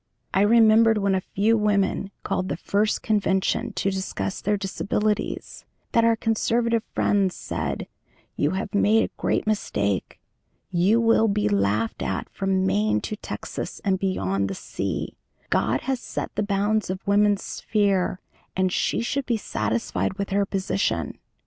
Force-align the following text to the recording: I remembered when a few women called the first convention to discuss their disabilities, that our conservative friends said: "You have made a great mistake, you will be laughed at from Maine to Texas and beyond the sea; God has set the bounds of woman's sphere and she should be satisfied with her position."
I 0.33 0.41
remembered 0.41 0.97
when 0.97 1.13
a 1.13 1.21
few 1.21 1.55
women 1.55 2.09
called 2.23 2.49
the 2.49 2.57
first 2.57 3.03
convention 3.03 3.71
to 3.73 3.91
discuss 3.91 4.41
their 4.41 4.57
disabilities, 4.57 5.63
that 5.91 6.03
our 6.03 6.15
conservative 6.15 6.83
friends 6.95 7.35
said: 7.35 7.85
"You 8.35 8.49
have 8.57 8.73
made 8.73 9.03
a 9.03 9.21
great 9.21 9.45
mistake, 9.45 10.19
you 10.71 10.99
will 10.99 11.27
be 11.27 11.47
laughed 11.47 12.01
at 12.01 12.27
from 12.31 12.65
Maine 12.65 12.99
to 13.01 13.15
Texas 13.15 13.79
and 13.85 13.99
beyond 13.99 14.49
the 14.49 14.55
sea; 14.55 15.17
God 15.51 15.81
has 15.81 15.99
set 15.99 16.33
the 16.33 16.41
bounds 16.41 16.89
of 16.89 17.05
woman's 17.05 17.43
sphere 17.43 18.19
and 18.55 18.73
she 18.73 19.01
should 19.01 19.27
be 19.27 19.37
satisfied 19.37 20.13
with 20.13 20.31
her 20.31 20.47
position." 20.47 21.19